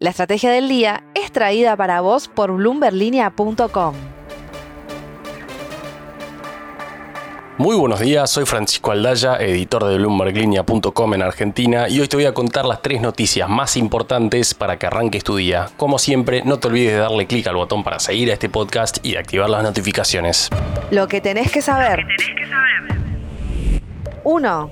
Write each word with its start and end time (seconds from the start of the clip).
La 0.00 0.10
estrategia 0.10 0.52
del 0.52 0.68
día 0.68 1.02
es 1.16 1.32
traída 1.32 1.76
para 1.76 2.00
vos 2.00 2.28
por 2.28 2.52
bloomberlinia.com. 2.52 3.96
Muy 7.56 7.74
buenos 7.74 7.98
días, 7.98 8.30
soy 8.30 8.46
Francisco 8.46 8.92
Aldaya, 8.92 9.38
editor 9.38 9.86
de 9.86 9.98
BloombergLinea.com 9.98 11.14
en 11.14 11.22
Argentina 11.22 11.88
y 11.88 11.98
hoy 11.98 12.06
te 12.06 12.16
voy 12.16 12.26
a 12.26 12.32
contar 12.32 12.64
las 12.64 12.80
tres 12.80 13.00
noticias 13.00 13.48
más 13.48 13.76
importantes 13.76 14.54
para 14.54 14.78
que 14.78 14.86
arranques 14.86 15.24
tu 15.24 15.34
día. 15.34 15.66
Como 15.76 15.98
siempre, 15.98 16.42
no 16.44 16.60
te 16.60 16.68
olvides 16.68 16.92
de 16.92 16.98
darle 16.98 17.26
clic 17.26 17.48
al 17.48 17.56
botón 17.56 17.82
para 17.82 17.98
seguir 17.98 18.30
a 18.30 18.34
este 18.34 18.48
podcast 18.48 19.04
y 19.04 19.14
de 19.14 19.18
activar 19.18 19.50
las 19.50 19.64
notificaciones. 19.64 20.48
Lo 20.92 21.08
que 21.08 21.20
tenés 21.20 21.50
que 21.50 21.60
saber. 21.60 22.06
1. 24.24 24.70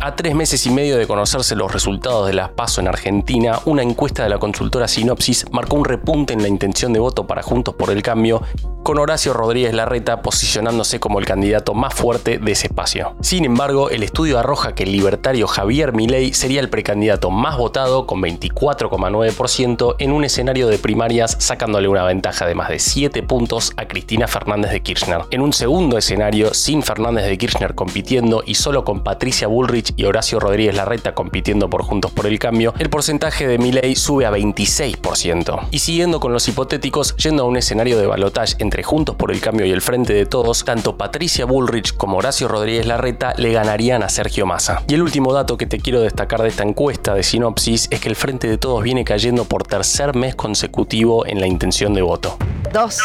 A 0.00 0.16
tres 0.16 0.34
meses 0.34 0.66
y 0.66 0.70
medio 0.70 0.96
de 0.96 1.06
conocerse 1.06 1.56
los 1.56 1.72
resultados 1.72 2.26
de 2.26 2.34
las 2.34 2.50
PASO 2.50 2.80
en 2.80 2.88
Argentina, 2.88 3.60
una 3.64 3.82
encuesta 3.82 4.22
de 4.22 4.28
la 4.28 4.38
consultora 4.38 4.88
Sinopsis 4.88 5.46
marcó 5.50 5.76
un 5.76 5.84
repunte 5.84 6.32
en 6.32 6.42
la 6.42 6.48
intención 6.48 6.92
de 6.92 6.98
voto 6.98 7.26
para 7.26 7.42
Juntos 7.42 7.74
por 7.74 7.90
el 7.90 8.02
Cambio 8.02 8.42
con 8.86 8.98
Horacio 9.00 9.32
Rodríguez 9.32 9.74
Larreta 9.74 10.22
posicionándose 10.22 11.00
como 11.00 11.18
el 11.18 11.24
candidato 11.24 11.74
más 11.74 11.92
fuerte 11.92 12.38
de 12.38 12.52
ese 12.52 12.68
espacio. 12.68 13.16
Sin 13.20 13.44
embargo, 13.44 13.90
el 13.90 14.04
estudio 14.04 14.38
arroja 14.38 14.76
que 14.76 14.84
el 14.84 14.92
libertario 14.92 15.48
Javier 15.48 15.92
Milei 15.92 16.32
sería 16.32 16.60
el 16.60 16.70
precandidato 16.70 17.32
más 17.32 17.58
votado 17.58 18.06
con 18.06 18.22
24,9% 18.22 19.96
en 19.98 20.12
un 20.12 20.22
escenario 20.22 20.68
de 20.68 20.78
primarias 20.78 21.36
sacándole 21.40 21.88
una 21.88 22.04
ventaja 22.04 22.46
de 22.46 22.54
más 22.54 22.68
de 22.68 22.78
7 22.78 23.24
puntos 23.24 23.72
a 23.76 23.88
Cristina 23.88 24.28
Fernández 24.28 24.70
de 24.70 24.80
Kirchner. 24.82 25.22
En 25.32 25.40
un 25.40 25.52
segundo 25.52 25.98
escenario, 25.98 26.54
sin 26.54 26.84
Fernández 26.84 27.26
de 27.26 27.38
Kirchner 27.38 27.74
compitiendo 27.74 28.44
y 28.46 28.54
solo 28.54 28.84
con 28.84 29.02
Patricia 29.02 29.48
Bullrich 29.48 29.94
y 29.96 30.04
Horacio 30.04 30.38
Rodríguez 30.38 30.76
Larreta 30.76 31.12
compitiendo 31.12 31.68
por 31.68 31.82
Juntos 31.82 32.12
por 32.12 32.28
el 32.28 32.38
Cambio, 32.38 32.72
el 32.78 32.88
porcentaje 32.88 33.48
de 33.48 33.58
Milei 33.58 33.96
sube 33.96 34.26
a 34.26 34.30
26%. 34.30 35.66
Y 35.72 35.80
siguiendo 35.80 36.20
con 36.20 36.32
los 36.32 36.46
hipotéticos, 36.46 37.16
yendo 37.16 37.42
a 37.42 37.46
un 37.46 37.56
escenario 37.56 37.98
de 37.98 38.06
balotaje 38.06 38.54
entre 38.60 38.75
Juntos 38.82 39.16
por 39.16 39.30
el 39.32 39.40
Cambio 39.40 39.66
y 39.66 39.70
el 39.70 39.80
Frente 39.80 40.12
de 40.12 40.26
Todos, 40.26 40.64
tanto 40.64 40.96
Patricia 40.96 41.44
Bullrich 41.44 41.96
como 41.96 42.18
Horacio 42.18 42.48
Rodríguez 42.48 42.86
Larreta 42.86 43.34
le 43.36 43.52
ganarían 43.52 44.02
a 44.02 44.08
Sergio 44.08 44.46
Massa. 44.46 44.82
Y 44.88 44.94
el 44.94 45.02
último 45.02 45.32
dato 45.32 45.56
que 45.56 45.66
te 45.66 45.78
quiero 45.78 46.00
destacar 46.00 46.42
de 46.42 46.48
esta 46.48 46.62
encuesta 46.62 47.14
de 47.14 47.22
Sinopsis 47.22 47.88
es 47.90 48.00
que 48.00 48.08
el 48.08 48.16
Frente 48.16 48.48
de 48.48 48.58
Todos 48.58 48.82
viene 48.82 49.04
cayendo 49.04 49.44
por 49.44 49.62
tercer 49.62 50.14
mes 50.14 50.34
consecutivo 50.34 51.26
en 51.26 51.40
la 51.40 51.46
intención 51.46 51.94
de 51.94 52.02
voto. 52.02 52.36
2. 52.72 52.98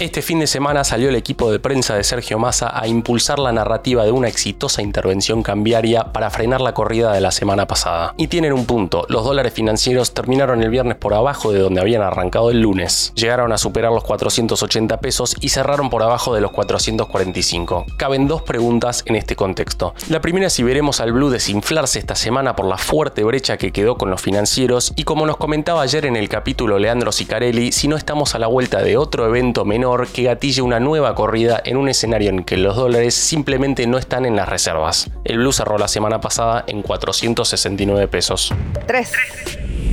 Este 0.00 0.22
fin 0.22 0.40
de 0.40 0.48
semana 0.48 0.82
salió 0.82 1.08
el 1.08 1.14
equipo 1.14 1.52
de 1.52 1.60
prensa 1.60 1.94
de 1.94 2.02
Sergio 2.02 2.36
Massa 2.36 2.72
a 2.76 2.88
impulsar 2.88 3.38
la 3.38 3.52
narrativa 3.52 4.04
de 4.04 4.10
una 4.10 4.26
exitosa 4.26 4.82
intervención 4.82 5.44
cambiaria 5.44 6.12
para 6.12 6.30
frenar 6.30 6.60
la 6.60 6.74
corrida 6.74 7.12
de 7.12 7.20
la 7.20 7.30
semana 7.30 7.68
pasada. 7.68 8.12
Y 8.16 8.26
tienen 8.26 8.52
un 8.52 8.66
punto, 8.66 9.06
los 9.08 9.24
dólares 9.24 9.52
financieros 9.52 10.12
terminaron 10.12 10.64
el 10.64 10.70
viernes 10.70 10.96
por 10.96 11.14
abajo 11.14 11.52
de 11.52 11.60
donde 11.60 11.80
habían 11.80 12.02
arrancado 12.02 12.50
el 12.50 12.60
lunes. 12.60 13.12
Llegaron 13.14 13.52
a 13.52 13.58
superar 13.58 13.92
los 13.92 14.02
480 14.02 14.98
pesos 14.98 15.36
y 15.40 15.50
cerraron 15.50 15.90
por 15.90 16.02
abajo 16.02 16.34
de 16.34 16.40
los 16.40 16.50
445. 16.50 17.86
Caben 17.96 18.26
dos 18.26 18.42
preguntas 18.42 19.04
en 19.06 19.14
este 19.14 19.36
contexto. 19.36 19.94
La 20.08 20.20
primera 20.20 20.48
es 20.48 20.54
si 20.54 20.64
veremos 20.64 21.00
al 21.00 21.12
blue 21.12 21.30
desinflarse 21.30 22.00
esta 22.00 22.16
semana 22.16 22.56
por 22.56 22.66
la 22.66 22.78
fuerte 22.78 23.22
brecha 23.22 23.58
que 23.58 23.70
quedó 23.70 23.96
con 23.96 24.10
los 24.10 24.20
financieros 24.20 24.92
y 24.96 25.04
como 25.04 25.24
nos 25.24 25.36
comentaba 25.36 25.82
ayer 25.82 26.04
en 26.04 26.16
el 26.16 26.28
capítulo 26.28 26.80
Leandro 26.80 27.12
Sicarelli, 27.12 27.70
si 27.70 27.86
no 27.86 27.96
estamos 27.96 28.34
a 28.34 28.40
la 28.40 28.48
vuelta 28.48 28.82
de 28.82 28.96
otro 28.96 29.26
evento 29.26 29.64
menor 29.64 29.83
que 30.12 30.22
gatille 30.22 30.62
una 30.62 30.80
nueva 30.80 31.14
corrida 31.14 31.60
en 31.64 31.76
un 31.76 31.88
escenario 31.88 32.30
en 32.30 32.44
que 32.44 32.56
los 32.56 32.76
dólares 32.76 33.14
simplemente 33.14 33.86
no 33.86 33.98
están 33.98 34.24
en 34.24 34.34
las 34.36 34.48
reservas. 34.48 35.10
El 35.24 35.38
blue 35.38 35.52
cerró 35.52 35.78
la 35.78 35.88
semana 35.88 36.20
pasada 36.20 36.64
en 36.66 36.82
469 36.82 38.08
pesos. 38.08 38.52
3. 38.86 39.12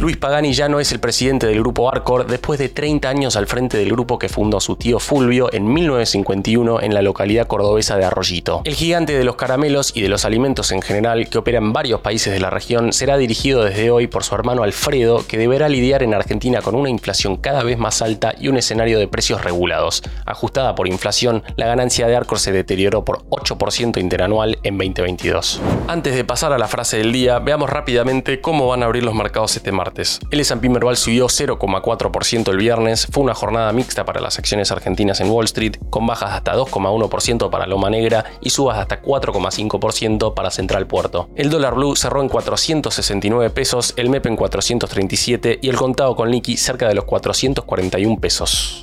Luis 0.02 0.18
Pagani 0.18 0.52
ya 0.52 0.68
no 0.68 0.80
es 0.80 0.92
el 0.92 1.00
presidente 1.00 1.46
del 1.46 1.60
grupo 1.60 1.88
Arcor 1.88 2.26
después 2.26 2.58
de 2.58 2.70
30 2.70 3.08
años 3.08 3.36
al 3.36 3.46
frente 3.46 3.78
del 3.78 3.92
grupo 3.92 4.18
que 4.18 4.30
fundó 4.30 4.60
su 4.60 4.76
tío 4.76 4.98
Fulvio 4.98 5.54
en 5.54 5.72
1951 5.72 6.82
en 6.82 6.96
la 6.96 7.04
localidad 7.04 7.46
cordobesa 7.46 7.98
de 7.98 8.06
Arroyito. 8.06 8.64
El 8.66 8.74
gigante 8.74 9.16
de 9.16 9.24
los 9.24 9.36
caramelos 9.36 9.96
y 9.96 10.02
de 10.02 10.10
los 10.10 10.26
alimentos 10.26 10.72
en 10.72 10.82
general, 10.82 11.30
que 11.30 11.38
opera 11.38 11.60
en 11.60 11.72
varios 11.72 12.02
países 12.02 12.34
de 12.34 12.40
la 12.40 12.50
región, 12.50 12.94
será 12.94 13.16
dirigido 13.18 13.64
desde 13.64 13.92
hoy 13.92 14.08
por 14.08 14.24
su 14.24 14.34
hermano 14.34 14.64
Alfredo, 14.64 15.24
que 15.28 15.38
deberá 15.38 15.70
lidiar 15.70 16.02
en 16.02 16.16
Argentina 16.16 16.64
con 16.64 16.74
una 16.74 16.90
inflación 16.90 17.38
cada 17.38 17.62
vez 17.62 17.78
más 17.78 18.02
alta 18.02 18.34
y 18.40 18.48
un 18.48 18.58
escenario 18.58 18.98
de 18.98 19.08
precios 19.08 19.44
regulados. 19.44 20.02
Ajustada 20.26 20.74
por 20.74 20.88
inflación, 20.88 21.44
la 21.58 21.68
ganancia 21.68 22.08
de 22.08 22.16
Arcor 22.16 22.40
se 22.40 22.52
deterioró 22.52 23.06
por 23.06 23.24
8% 23.30 24.02
interanual 24.02 24.58
en 24.64 24.80
2022. 24.80 25.62
Antes 25.88 26.16
de 26.16 26.24
pasar 26.24 26.54
a 26.54 26.58
la 26.58 26.68
frase 26.68 26.98
del 26.98 27.12
día, 27.12 27.38
veamos 27.38 27.70
rápidamente 27.70 28.42
cómo 28.42 28.68
van 28.68 28.82
a 28.82 28.88
abrir 28.88 29.04
los 29.04 29.14
mercados 29.14 29.56
este 29.56 29.72
martes. 29.72 29.91
El 30.30 30.40
S&P 30.40 30.70
Merval 30.70 30.98
subió 30.98 31.28
0,4% 31.28 32.50
el 32.50 32.58
viernes, 32.58 33.08
fue 33.12 33.24
una 33.24 33.34
jornada 33.34 33.72
mixta 33.74 34.06
para 34.06 34.22
las 34.22 34.40
acciones 34.40 34.72
argentinas 34.72 35.20
en 35.20 35.30
Wall 35.30 35.46
Street, 35.46 35.78
con 35.90 36.08
bajas 36.08 36.32
de 36.32 36.38
hasta 36.38 36.56
2,1% 36.56 37.50
para 37.50 37.68
Loma 37.68 37.90
Negra 37.90 38.26
y 38.42 38.50
subas 38.50 38.78
de 38.78 38.82
hasta 38.82 39.02
4,5% 39.02 40.34
para 40.34 40.52
Central 40.52 40.88
Puerto. 40.88 41.30
El 41.36 41.50
dólar 41.50 41.76
blue 41.76 41.96
cerró 41.96 42.22
en 42.22 42.30
469 42.30 43.50
pesos, 43.50 43.94
el 43.98 44.10
MEP 44.10 44.28
en 44.28 44.36
437 44.36 45.60
y 45.62 45.70
el 45.70 45.76
contado 45.76 46.16
con 46.16 46.32
liqui 46.32 46.58
cerca 46.58 46.88
de 46.88 46.96
los 46.96 47.06
441 47.06 48.20
pesos. 48.20 48.82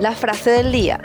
La 0.00 0.12
frase 0.12 0.50
del 0.50 0.72
día. 0.72 1.00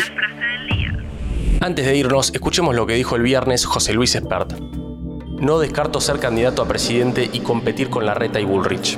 Antes 1.62 1.86
de 1.86 1.96
irnos, 1.96 2.32
escuchemos 2.34 2.74
lo 2.74 2.88
que 2.88 2.94
dijo 2.94 3.16
el 3.16 3.22
viernes 3.22 3.66
José 3.66 3.94
Luis 3.94 4.16
Espert. 4.16 4.54
No 5.40 5.60
descarto 5.60 6.02
ser 6.02 6.20
candidato 6.20 6.62
a 6.62 6.68
presidente 6.68 7.30
y 7.32 7.40
competir 7.42 7.90
con 7.90 8.06
Larreta 8.06 8.40
y 8.40 8.46
Bullrich. 8.46 8.98